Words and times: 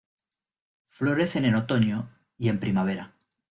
Florecen 0.87 1.45
en 1.45 1.53
otoño 1.53 2.09
y 2.35 2.49
en 2.49 2.59
primavera. 2.59 3.13